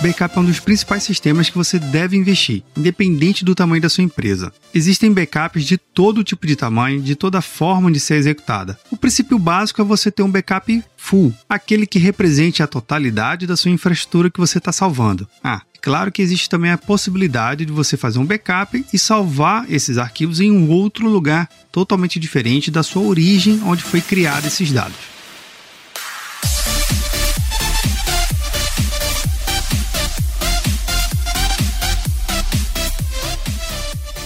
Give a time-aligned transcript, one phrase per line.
[0.00, 4.04] Backup é um dos principais sistemas que você deve investir, independente do tamanho da sua
[4.04, 4.52] empresa.
[4.72, 8.78] Existem backups de todo tipo de tamanho, de toda forma de ser executada.
[8.92, 13.56] O princípio básico é você ter um backup full, aquele que represente a totalidade da
[13.56, 15.26] sua infraestrutura que você está salvando.
[15.42, 19.96] Ah, Claro que existe também a possibilidade de você fazer um backup e salvar esses
[19.96, 25.17] arquivos em um outro lugar totalmente diferente da sua origem onde foi criado esses dados.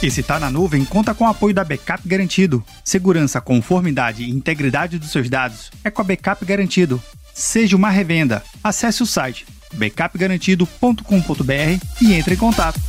[0.00, 2.64] Esse Tá na Nuvem conta com o apoio da Backup Garantido.
[2.84, 7.02] Segurança, conformidade e integridade dos seus dados é com a Backup Garantido.
[7.34, 8.44] Seja uma revenda.
[8.62, 12.80] Acesse o site backupgarantido.com.br e entre em contato.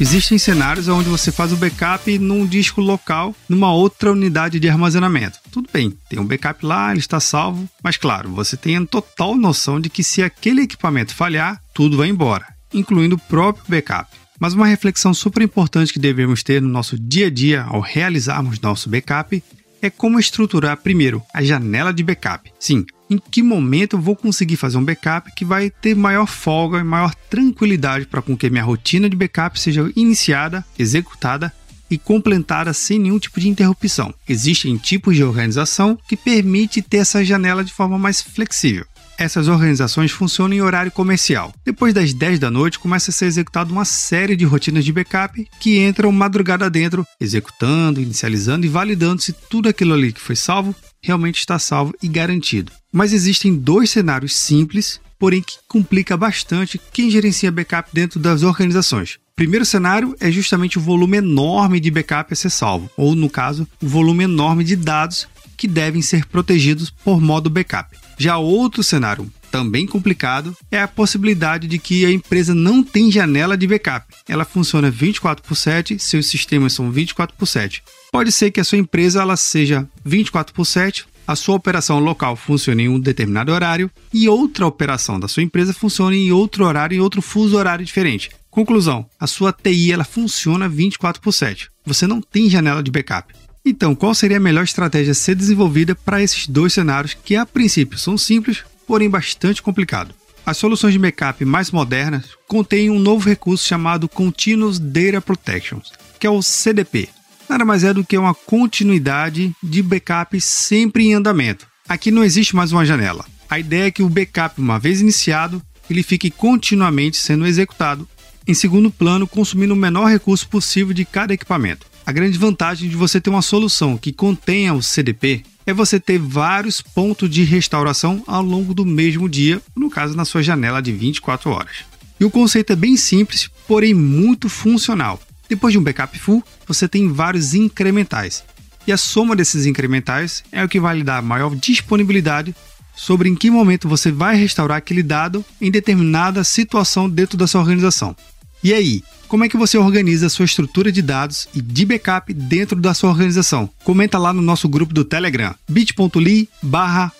[0.00, 5.40] Existem cenários onde você faz o backup num disco local, numa outra unidade de armazenamento.
[5.50, 9.34] Tudo bem, tem um backup lá, ele está salvo, mas claro, você tem a total
[9.34, 14.08] noção de que se aquele equipamento falhar, tudo vai embora, incluindo o próprio backup.
[14.38, 18.60] Mas uma reflexão super importante que devemos ter no nosso dia a dia ao realizarmos
[18.60, 19.42] nosso backup
[19.82, 22.52] é como estruturar primeiro a janela de backup.
[22.60, 26.78] Sim, em que momento eu vou conseguir fazer um backup que vai ter maior folga
[26.78, 31.52] e maior tranquilidade para com que minha rotina de backup seja iniciada, executada
[31.90, 34.12] e completada sem nenhum tipo de interrupção.
[34.28, 38.86] Existem tipos de organização que permite ter essa janela de forma mais flexível
[39.18, 41.52] essas organizações funcionam em horário comercial.
[41.64, 45.44] Depois das 10 da noite, começa a ser executada uma série de rotinas de backup
[45.58, 50.74] que entram madrugada dentro, executando, inicializando e validando se tudo aquilo ali que foi salvo
[51.02, 52.72] realmente está salvo e garantido.
[52.92, 59.18] Mas existem dois cenários simples, porém que complica bastante quem gerencia backup dentro das organizações.
[59.34, 63.68] Primeiro cenário é justamente o volume enorme de backup a ser salvo, ou no caso,
[63.80, 65.28] o volume enorme de dados
[65.58, 67.94] que devem ser protegidos por modo backup.
[68.16, 73.56] Já outro cenário também complicado é a possibilidade de que a empresa não tem janela
[73.56, 74.06] de backup.
[74.28, 77.82] Ela funciona 24 por 7, seus sistemas são 24 por 7.
[78.12, 82.36] Pode ser que a sua empresa ela seja 24 por 7, a sua operação local
[82.36, 86.96] funcione em um determinado horário e outra operação da sua empresa funcione em outro horário,
[86.96, 88.30] em outro fuso horário diferente.
[88.50, 91.70] Conclusão: a sua TI ela funciona 24 por 7.
[91.84, 93.34] Você não tem janela de backup.
[93.68, 97.44] Então, qual seria a melhor estratégia a ser desenvolvida para esses dois cenários que, a
[97.44, 100.16] princípio, são simples, porém bastante complicados?
[100.46, 105.80] As soluções de backup mais modernas contêm um novo recurso chamado Continuous Data Protection,
[106.18, 107.10] que é o CDP.
[107.46, 111.66] Nada mais é do que uma continuidade de backup sempre em andamento.
[111.86, 113.26] Aqui não existe mais uma janela.
[113.50, 118.08] A ideia é que o backup, uma vez iniciado, ele fique continuamente sendo executado,
[118.46, 121.87] em segundo plano, consumindo o menor recurso possível de cada equipamento.
[122.08, 126.18] A grande vantagem de você ter uma solução que contenha o CDP é você ter
[126.18, 130.90] vários pontos de restauração ao longo do mesmo dia, no caso na sua janela de
[130.90, 131.84] 24 horas.
[132.18, 135.20] E o conceito é bem simples, porém muito funcional.
[135.50, 138.42] Depois de um backup full, você tem vários incrementais.
[138.86, 142.56] E a soma desses incrementais é o que vai lhe dar maior disponibilidade
[142.96, 147.60] sobre em que momento você vai restaurar aquele dado em determinada situação dentro da sua
[147.60, 148.16] organização.
[148.62, 152.32] E aí, como é que você organiza a sua estrutura de dados e de backup
[152.32, 153.68] dentro da sua organização?
[153.84, 157.12] Comenta lá no nosso grupo do Telegram, bit.ly barra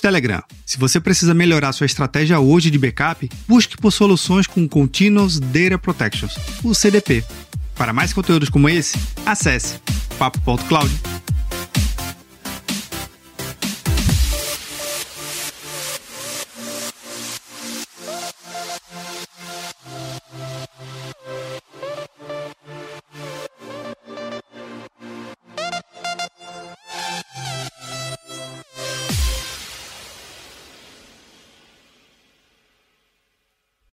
[0.00, 0.42] Telegram.
[0.64, 5.78] Se você precisa melhorar sua estratégia hoje de backup, busque por soluções com Continuous Data
[5.78, 7.22] Protections, o CDP.
[7.74, 9.78] Para mais conteúdos como esse, acesse
[10.18, 11.21] papo.cloud.